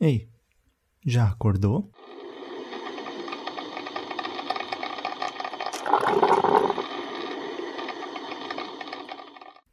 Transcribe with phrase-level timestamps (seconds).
[0.00, 0.28] Ei,
[1.04, 1.90] já acordou?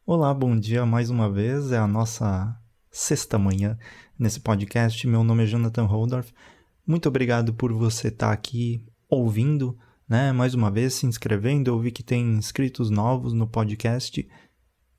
[0.04, 1.72] Olá, bom dia mais uma vez.
[1.72, 2.60] É a nossa
[2.90, 3.78] sexta manhã
[4.18, 5.08] nesse podcast.
[5.08, 6.34] Meu nome é Jonathan Holdorf.
[6.88, 9.78] Muito obrigado por você estar aqui ouvindo,
[10.10, 10.32] né?
[10.32, 11.70] Mais uma vez, se inscrevendo.
[11.70, 14.28] Eu vi que tem inscritos novos no podcast.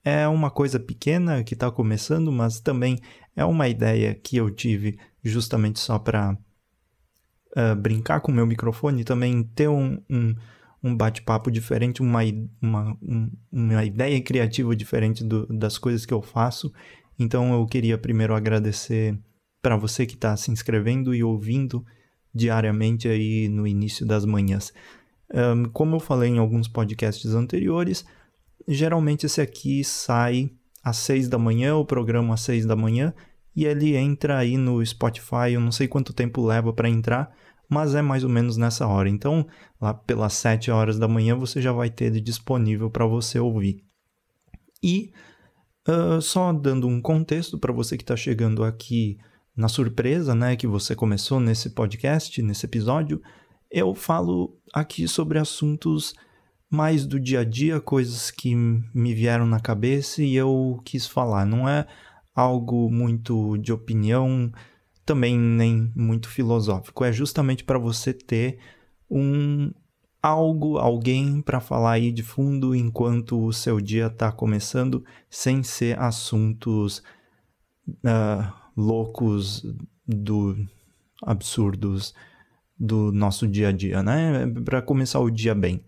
[0.05, 3.01] É uma coisa pequena que está começando, mas também
[3.35, 4.97] é uma ideia que eu tive
[5.29, 6.39] justamente só para uh,
[7.57, 10.35] eh, brincar com o meu microfone e também ter um, um,
[10.83, 12.21] um bate-papo diferente, uma,
[12.61, 16.73] uma, um, uma ideia criativa diferente do, das coisas que eu faço.
[17.19, 19.19] Então eu queria primeiro agradecer
[19.63, 21.85] para você que está se inscrevendo e ouvindo
[22.33, 24.73] diariamente aí no início das manhãs.
[25.35, 28.05] Um, como eu falei em alguns podcasts anteriores,
[28.69, 30.51] geralmente esse aqui sai
[30.85, 33.13] às 6 da manhã, o programa às 6 da manhã,
[33.57, 37.35] e ele entra aí no Spotify, eu não sei quanto tempo leva para entrar,
[37.69, 39.09] mas é mais ou menos nessa hora.
[39.09, 39.47] Então,
[39.81, 43.83] lá pelas 7 horas da manhã você já vai ter ele disponível para você ouvir.
[44.83, 45.11] E
[45.89, 49.17] uh, só dando um contexto para você que está chegando aqui
[49.57, 53.23] na surpresa, né, que você começou nesse podcast, nesse episódio,
[53.71, 56.15] eu falo aqui sobre assuntos
[56.69, 61.47] mais do dia a dia, coisas que me vieram na cabeça e eu quis falar.
[61.47, 61.87] Não é
[62.37, 64.53] algo muito de opinião,
[65.07, 67.03] também nem muito filosófico.
[67.03, 68.59] É justamente para você ter
[69.11, 69.73] um
[70.23, 75.99] algo, alguém para falar aí de fundo enquanto o seu dia está começando, sem ser
[75.99, 77.03] assuntos
[77.89, 79.65] uh, loucos
[80.07, 80.57] do
[81.23, 82.15] absurdos
[82.79, 84.47] do nosso dia a dia, né?
[84.63, 85.83] Para começar o dia bem.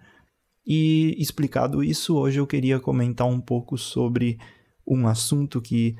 [0.67, 4.39] E explicado isso, hoje eu queria comentar um pouco sobre
[4.87, 5.97] um assunto que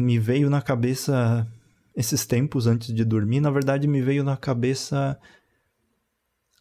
[0.00, 1.46] me veio na cabeça
[1.94, 3.40] esses tempos antes de dormir.
[3.40, 5.18] Na verdade, me veio na cabeça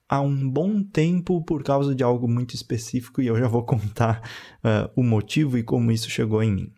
[0.10, 4.22] há um bom tempo por causa de algo muito específico e eu já vou contar
[4.64, 6.74] uh, o motivo e como isso chegou em mim.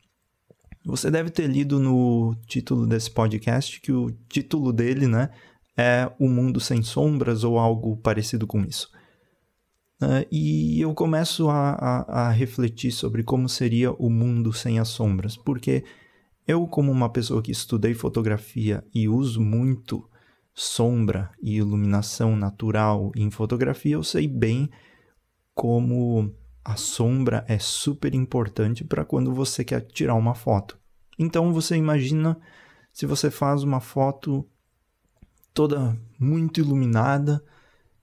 [0.85, 5.29] Você deve ter lido no título desse podcast que o título dele, né,
[5.78, 8.89] é O Mundo Sem Sombras ou algo parecido com isso.
[10.01, 14.88] Uh, e eu começo a, a, a, refletir sobre como seria o mundo sem as
[14.88, 15.84] sombras, porque
[16.49, 20.09] eu, como uma pessoa que estudei fotografia e uso muito
[20.51, 24.67] sombra e iluminação natural em fotografia, eu sei bem
[25.53, 26.33] como
[26.65, 30.75] a sombra é super importante para quando você quer tirar uma foto.
[31.19, 32.35] Então você imagina
[32.91, 34.43] se você faz uma foto
[35.53, 37.43] toda muito iluminada,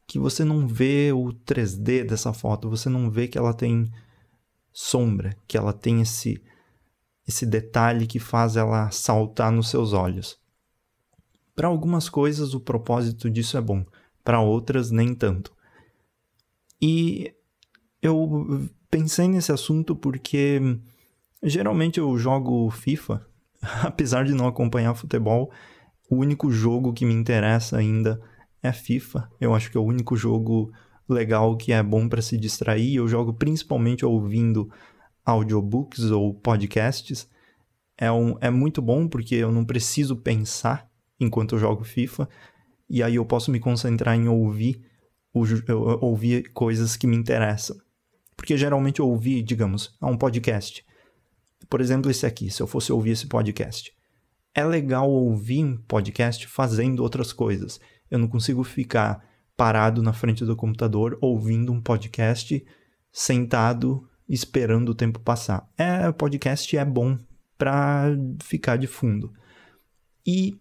[0.07, 3.91] que você não vê o 3D dessa foto, você não vê que ela tem
[4.73, 6.41] sombra, que ela tem esse
[7.27, 10.39] esse detalhe que faz ela saltar nos seus olhos.
[11.55, 13.85] Para algumas coisas o propósito disso é bom,
[14.23, 15.55] para outras nem tanto.
[16.81, 17.35] E
[18.03, 20.61] eu pensei nesse assunto porque
[21.43, 23.27] geralmente eu jogo FIFA,
[23.83, 25.51] apesar de não acompanhar futebol,
[26.11, 28.21] o único jogo que me interessa ainda
[28.63, 29.29] é FIFA.
[29.41, 30.73] Eu acho que é o único jogo
[31.09, 32.97] legal que é bom para se distrair.
[32.97, 34.71] Eu jogo principalmente ouvindo
[35.27, 37.29] audiobooks ou podcasts.
[37.99, 40.89] É, um, é muito bom porque eu não preciso pensar
[41.19, 42.29] enquanto eu jogo FIFA.
[42.89, 44.81] E aí eu posso me concentrar em ouvir,
[46.01, 47.77] ouvir coisas que me interessam.
[48.37, 50.85] Porque geralmente eu ouvi, digamos, um podcast.
[51.69, 53.93] Por exemplo, esse aqui, se eu fosse ouvir esse podcast.
[54.55, 57.81] É legal ouvir um podcast fazendo outras coisas.
[58.11, 59.23] Eu não consigo ficar
[59.57, 62.65] parado na frente do computador ouvindo um podcast
[63.11, 65.69] sentado esperando o tempo passar.
[65.77, 67.19] É, podcast é bom
[67.57, 68.09] para
[68.43, 69.33] ficar de fundo.
[70.27, 70.59] E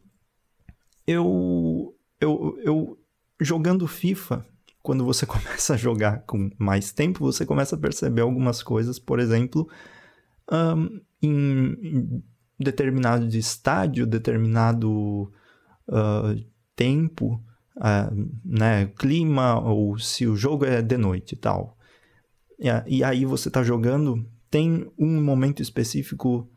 [1.08, 3.00] eu, eu, eu
[3.42, 4.46] jogando FIFA,
[4.81, 9.20] quando você começa a jogar com mais tempo, você começa a perceber algumas coisas, por
[9.20, 9.68] exemplo,
[10.52, 12.24] um, em,
[12.59, 15.32] determinado estádio, determinado
[15.90, 16.46] uh,
[16.76, 17.44] tempo,
[17.78, 21.75] uh, né, clima, ou se o jogo é de noite e tal.
[22.59, 26.49] E, e aí você está jogando, tem um momento específico,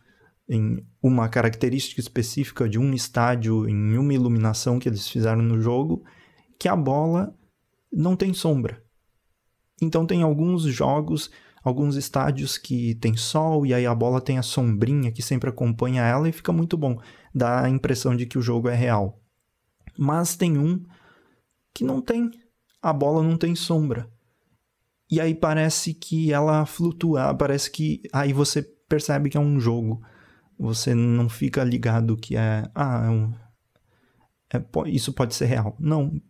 [0.48, 6.02] em uma característica específica de um estádio, em uma iluminação que eles fizeram no jogo,
[6.58, 7.36] que a bola
[7.92, 8.82] não tem sombra.
[9.80, 11.30] Então tem alguns jogos,
[11.62, 16.02] alguns estádios que tem sol e aí a bola tem a sombrinha que sempre acompanha
[16.02, 16.98] ela e fica muito bom.
[17.34, 19.20] Dá a impressão de que o jogo é real.
[19.96, 20.82] Mas tem um
[21.74, 22.30] que não tem.
[22.80, 24.10] A bola não tem sombra.
[25.10, 30.02] E aí parece que ela flutua, parece que aí você percebe que é um jogo.
[30.58, 33.32] Você não fica ligado que é, ah, é um,
[34.52, 35.76] é, isso pode ser real.
[35.78, 36.20] Não,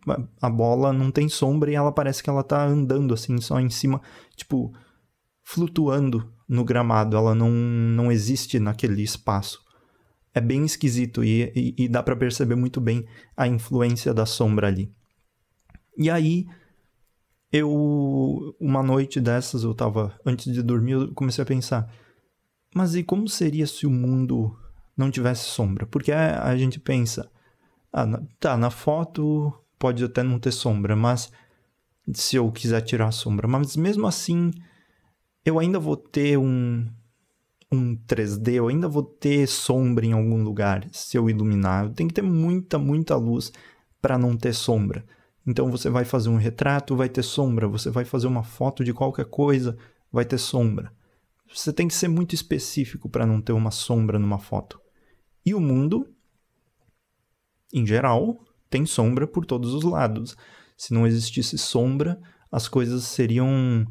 [0.41, 3.69] a bola não tem sombra e ela parece que ela tá andando assim, só em
[3.69, 4.01] cima,
[4.35, 4.73] tipo,
[5.41, 7.15] flutuando no gramado.
[7.15, 9.59] Ela não, não existe naquele espaço.
[10.33, 14.67] É bem esquisito e, e, e dá para perceber muito bem a influência da sombra
[14.67, 14.93] ali.
[15.97, 16.45] E aí,
[17.51, 21.91] eu, uma noite dessas, eu tava, antes de dormir, eu comecei a pensar,
[22.73, 24.55] mas e como seria se o mundo
[24.95, 25.85] não tivesse sombra?
[25.85, 27.29] Porque a, gente pensa,
[27.91, 31.31] ah, tá, na foto pode até não ter sombra, mas
[32.13, 34.51] se eu quiser tirar a sombra, mas mesmo assim
[35.45, 36.87] eu ainda vou ter um
[37.71, 41.89] um 3D, eu ainda vou ter sombra em algum lugar se eu iluminar.
[41.93, 43.51] Tenho que ter muita, muita luz
[44.01, 45.05] para não ter sombra.
[45.49, 48.93] Então você vai fazer um retrato, vai ter sombra, você vai fazer uma foto de
[48.93, 49.75] qualquer coisa,
[50.11, 50.93] vai ter sombra.
[51.51, 54.79] Você tem que ser muito específico para não ter uma sombra numa foto.
[55.43, 56.07] E o mundo
[57.73, 60.35] em geral, tem sombra por todos os lados.
[60.77, 62.19] Se não existisse sombra,
[62.51, 63.85] as coisas seriam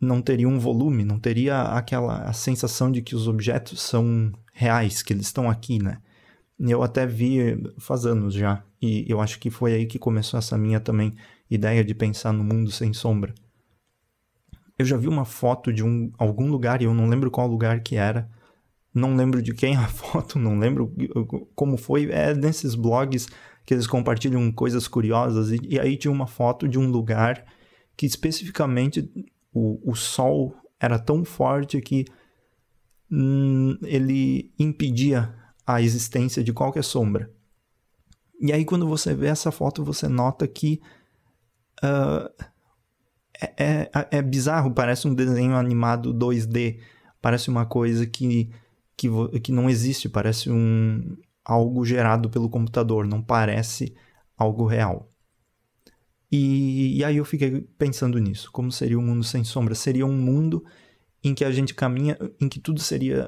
[0.00, 5.12] não teriam volume, não teria aquela a sensação de que os objetos são reais, que
[5.12, 6.00] eles estão aqui, né?
[6.58, 7.38] Eu até vi
[7.78, 11.14] faz anos já, e eu acho que foi aí que começou essa minha também
[11.50, 13.34] ideia de pensar no mundo sem sombra.
[14.78, 17.80] Eu já vi uma foto de um algum lugar e eu não lembro qual lugar
[17.80, 18.30] que era,
[18.94, 20.94] não lembro de quem a foto, não lembro
[21.54, 22.10] como foi.
[22.10, 23.28] É nesses blogs
[23.64, 25.50] que eles compartilham coisas curiosas.
[25.52, 27.44] E, e aí tinha uma foto de um lugar
[27.96, 29.10] que especificamente
[29.52, 32.06] o, o sol era tão forte que
[33.10, 35.34] hum, ele impedia
[35.66, 37.30] a existência de qualquer sombra.
[38.40, 40.80] E aí, quando você vê essa foto, você nota que
[41.84, 42.44] uh,
[43.40, 46.80] é, é, é bizarro, parece um desenho animado 2D,
[47.20, 48.50] parece uma coisa que
[49.00, 49.08] que,
[49.40, 53.94] que não existe, parece um algo gerado pelo computador, não parece
[54.36, 55.08] algo real.
[56.30, 59.74] E, e aí eu fiquei pensando nisso, como seria um mundo sem sombra?
[59.74, 60.62] Seria um mundo
[61.24, 63.26] em que a gente caminha, em que tudo seria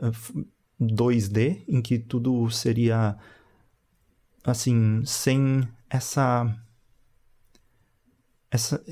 [0.78, 3.16] 2D, em que tudo seria
[4.44, 6.54] assim, sem essa
[8.50, 8.84] essa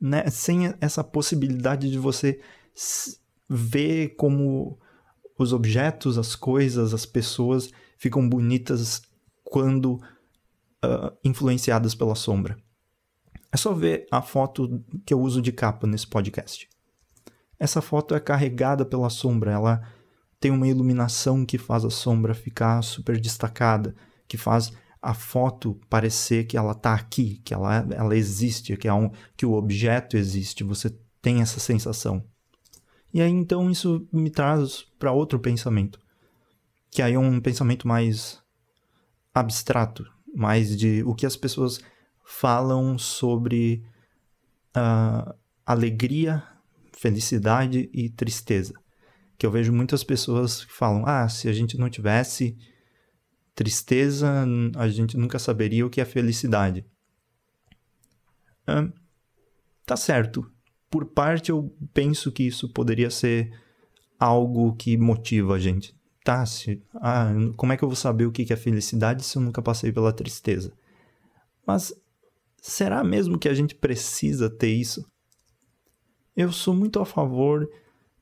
[0.00, 2.40] né, sem essa possibilidade de você
[3.48, 4.78] ver como
[5.38, 9.02] os objetos, as coisas, as pessoas ficam bonitas
[9.42, 9.94] quando
[10.84, 12.56] uh, influenciadas pela sombra.
[13.52, 16.68] É só ver a foto que eu uso de capa nesse podcast.
[17.58, 19.82] Essa foto é carregada pela sombra, ela
[20.38, 23.94] tem uma iluminação que faz a sombra ficar super destacada,
[24.26, 28.92] que faz a foto parecer que ela está aqui, que ela, ela existe, que, é
[28.92, 32.24] um, que o objeto existe, você tem essa sensação.
[33.12, 35.98] E aí então isso me traz para outro pensamento,
[36.90, 38.40] que aí é um pensamento mais
[39.34, 40.04] abstrato,
[40.34, 41.80] mais de o que as pessoas
[42.24, 43.82] falam sobre
[44.76, 45.34] uh,
[45.66, 46.42] alegria,
[46.92, 48.74] felicidade e tristeza.
[49.36, 52.56] Que eu vejo muitas pessoas que falam: ah, se a gente não tivesse
[53.60, 56.82] tristeza, a gente nunca saberia o que é felicidade.
[58.66, 58.90] Uh,
[59.84, 60.50] tá certo,
[60.88, 63.52] por parte, eu penso que isso poderia ser
[64.18, 65.94] algo que motiva a gente.
[66.24, 69.42] Tá, se, ah, como é que eu vou saber o que é felicidade se eu
[69.42, 70.72] nunca passei pela tristeza?
[71.66, 71.92] Mas
[72.62, 75.04] será mesmo que a gente precisa ter isso?
[76.34, 77.68] Eu sou muito a favor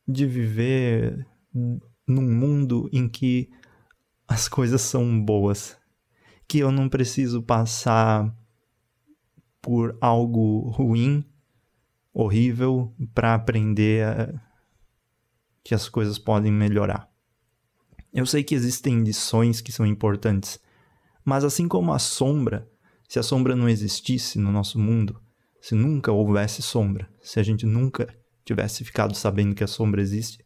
[0.07, 3.49] de viver num mundo em que
[4.29, 5.77] as coisas são boas,
[6.47, 8.31] que eu não preciso passar
[9.63, 11.25] por algo ruim
[12.13, 14.41] horrível para aprender a...
[15.65, 17.11] que as coisas podem melhorar.
[18.13, 20.61] Eu sei que existem lições que são importantes,
[21.25, 22.71] mas assim como a sombra,
[23.09, 25.21] se a sombra não existisse no nosso mundo,
[25.61, 30.45] se nunca houvesse sombra, se a gente nunca tivesse ficado sabendo que a sombra existe,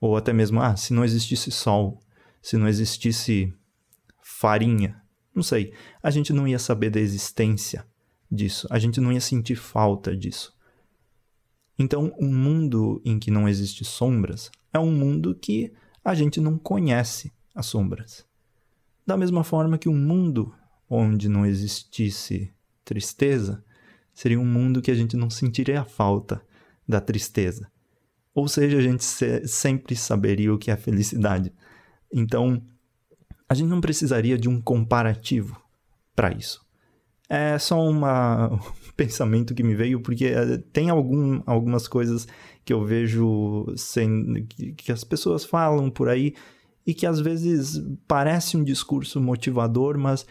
[0.00, 2.00] ou até mesmo, ah, se não existisse sol,
[2.46, 3.52] se não existisse
[4.22, 5.02] farinha,
[5.34, 7.84] não sei, a gente não ia saber da existência
[8.30, 10.56] disso, a gente não ia sentir falta disso.
[11.76, 15.72] Então, um mundo em que não existe sombras é um mundo que
[16.04, 18.24] a gente não conhece as sombras.
[19.04, 20.54] Da mesma forma que um mundo
[20.88, 23.64] onde não existisse tristeza
[24.14, 26.40] seria um mundo que a gente não sentiria a falta
[26.86, 27.68] da tristeza.
[28.32, 31.52] Ou seja, a gente se sempre saberia o que é felicidade.
[32.16, 32.62] Então,
[33.46, 35.60] a gente não precisaria de um comparativo
[36.14, 36.64] para isso.
[37.28, 38.58] É só uma, um
[38.96, 42.26] pensamento que me veio, porque eh, tem algum, algumas coisas
[42.64, 46.34] que eu vejo sem, que, as pessoas falam por aí
[46.86, 50.24] e que às vezes parece um discurso motivador, mas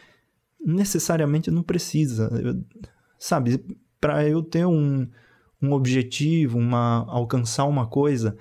[0.59, 2.29] necessariamente não precisa.
[2.43, 2.63] Eu,
[3.19, 3.63] sabe,
[4.01, 5.07] para eu ter um,
[5.61, 8.35] um objetivo, uma, alcançar uma coisa,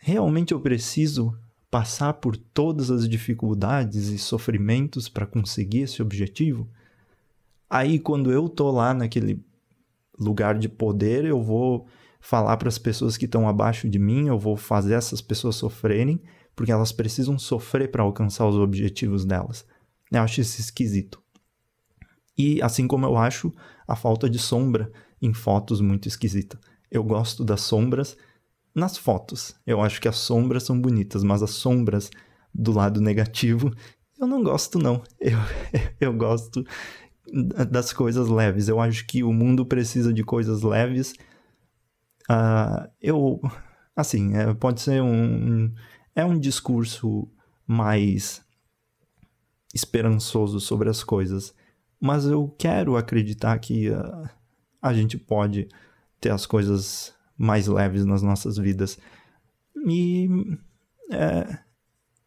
[0.00, 1.36] realmente eu preciso
[1.70, 6.68] passar por todas as dificuldades e sofrimentos para conseguir esse objetivo?
[7.68, 9.44] Aí, quando eu tô lá naquele
[10.18, 11.86] lugar de poder, eu vou
[12.20, 16.20] falar para as pessoas que estão abaixo de mim, eu vou fazer essas pessoas sofrerem,
[16.56, 19.64] porque elas precisam sofrer para alcançar os objetivos delas.
[20.10, 21.22] Eu acho isso esquisito.
[22.36, 23.52] E assim como eu acho
[23.86, 26.58] a falta de sombra em fotos muito esquisita.
[26.90, 28.16] Eu gosto das sombras
[28.78, 29.54] nas fotos.
[29.66, 32.10] Eu acho que as sombras são bonitas, mas as sombras
[32.54, 33.72] do lado negativo
[34.18, 35.02] eu não gosto não.
[35.20, 35.38] Eu,
[36.00, 36.64] eu gosto
[37.70, 38.68] das coisas leves.
[38.68, 41.14] Eu acho que o mundo precisa de coisas leves.
[42.28, 43.40] Uh, eu,
[43.94, 45.72] assim, é, pode ser um,
[46.14, 47.30] é um discurso
[47.66, 48.44] mais
[49.72, 51.54] esperançoso sobre as coisas,
[52.00, 54.28] mas eu quero acreditar que uh,
[54.80, 55.68] a gente pode
[56.20, 58.98] ter as coisas mais leves nas nossas vidas.
[59.86, 60.28] E
[61.12, 61.58] é,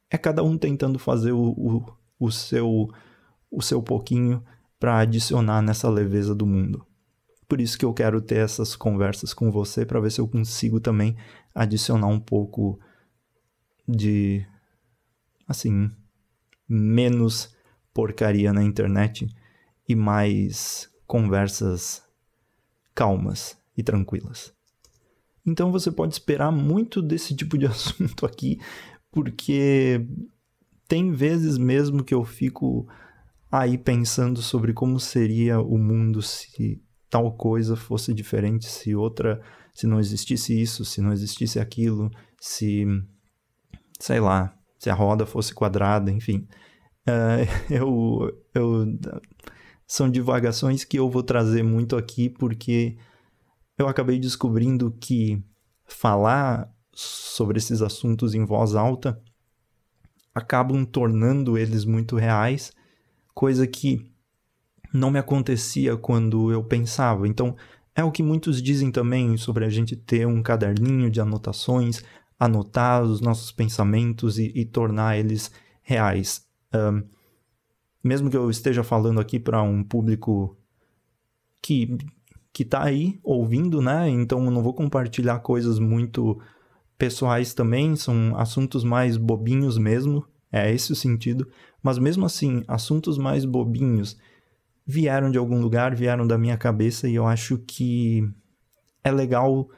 [0.10, 1.86] é cada um tentando fazer o, o,
[2.20, 2.90] o seu
[3.52, 4.42] o seu pouquinho
[4.80, 6.88] para adicionar nessa leveza do mundo.
[7.48, 10.80] Por isso que eu quero ter essas conversas com você para ver se eu consigo
[10.80, 11.18] também
[11.54, 12.80] adicionar um pouco
[13.86, 14.48] de
[15.46, 15.92] assim,
[16.68, 17.54] menos
[17.94, 19.28] porcaria na internet
[19.88, 22.02] e mais conversas
[22.96, 24.54] calmas e tranquilas.
[25.46, 28.60] Então você pode esperar muito desse tipo de assunto aqui,
[29.12, 30.06] porque
[30.88, 32.88] tem vezes mesmo que eu fico
[33.52, 39.42] aí pensando sobre como seria o mundo se tal coisa fosse diferente, se outra,
[39.74, 42.86] se não existisse isso, se não existisse aquilo, se
[44.00, 46.48] sei lá, se a roda fosse quadrada, enfim.
[47.08, 48.86] Uh, eu, eu
[49.86, 52.98] são divagações que eu vou trazer muito aqui porque
[53.82, 55.42] eu acabei descobrindo que
[55.86, 59.22] falar sobre esses assuntos em voz alta
[60.34, 62.72] acabam tornando eles muito reais,
[63.34, 64.10] coisa que
[64.94, 67.28] não me acontecia quando eu pensava.
[67.28, 67.56] Então,
[67.96, 72.02] é o que muitos dizem também sobre a gente ter um caderninho de anotações,
[72.40, 76.46] anotar os nossos pensamentos e, e tornar eles reais.
[76.74, 77.04] Um,
[78.04, 80.58] mesmo que eu esteja falando aqui para um público
[81.62, 81.98] que
[82.54, 84.10] que tá aí ouvindo, né?
[84.10, 86.40] Então eu não vou compartilhar coisas muito
[86.98, 91.48] pessoais também, são assuntos mais bobinhos mesmo, é esse o sentido,
[91.82, 94.18] mas mesmo assim, assuntos mais bobinhos
[94.86, 98.30] vieram de algum lugar, vieram da minha cabeça e eu acho que
[99.04, 99.70] é legal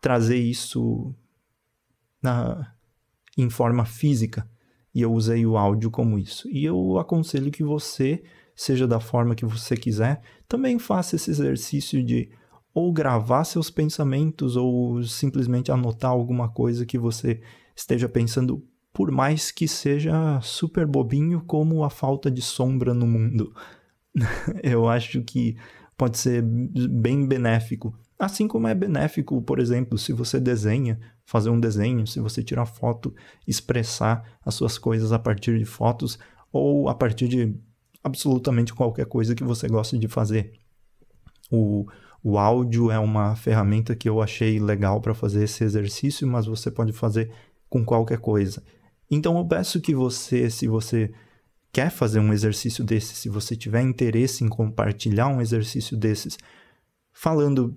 [0.00, 1.12] trazer isso
[2.22, 2.72] na,
[3.36, 4.48] em forma física
[4.94, 6.48] e eu usei o áudio como isso.
[6.48, 8.22] E eu aconselho que você,
[8.54, 12.30] seja da forma que você quiser, também faça esse exercício de
[12.72, 17.40] ou gravar seus pensamentos ou simplesmente anotar alguma coisa que você
[17.74, 23.54] esteja pensando, por mais que seja super bobinho como a falta de sombra no mundo.
[24.62, 25.56] eu acho que
[25.96, 27.94] pode ser bem benéfico.
[28.18, 32.66] Assim como é benéfico, por exemplo, se você desenha, fazer um desenho, se você tirar
[32.66, 33.14] foto,
[33.46, 36.18] expressar as suas coisas a partir de fotos
[36.52, 37.54] ou a partir de
[38.02, 40.52] absolutamente qualquer coisa que você goste de fazer.
[41.50, 41.86] O,
[42.22, 46.70] o áudio é uma ferramenta que eu achei legal para fazer esse exercício, mas você
[46.70, 47.32] pode fazer
[47.68, 48.62] com qualquer coisa.
[49.10, 51.12] Então eu peço que você, se você
[51.72, 56.38] quer fazer um exercício desse, se você tiver interesse em compartilhar um exercício desses,
[57.12, 57.76] falando: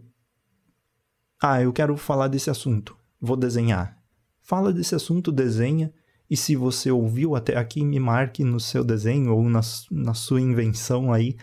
[1.42, 4.02] Ah, eu quero falar desse assunto vou desenhar.
[4.42, 5.94] Fala desse assunto, desenha,
[6.32, 9.60] e se você ouviu até aqui, me marque no seu desenho ou na,
[9.92, 11.36] na sua invenção aí,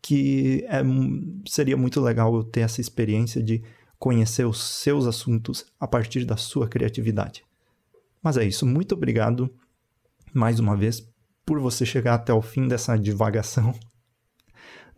[0.00, 0.80] que é,
[1.44, 3.64] seria muito legal eu ter essa experiência de
[3.98, 7.44] conhecer os seus assuntos a partir da sua criatividade.
[8.22, 9.52] Mas é isso, muito obrigado
[10.32, 11.04] mais uma vez
[11.44, 13.74] por você chegar até o fim dessa divagação.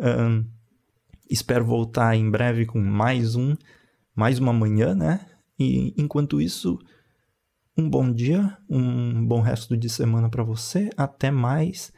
[0.03, 0.47] Um,
[1.29, 3.55] espero voltar em breve com mais um,
[4.17, 5.27] mais uma manhã, né?
[5.59, 6.79] E enquanto isso,
[7.81, 10.91] um bom dia, um bom resto de semana para você.
[10.97, 11.93] Até mais.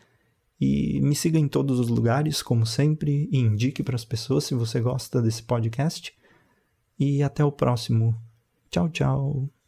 [0.61, 4.55] E me siga em todos os lugares, como sempre, e indique para as pessoas se
[4.55, 6.15] você gosta desse podcast.
[6.99, 8.17] E até o próximo.
[8.71, 9.62] Tchau, tchau.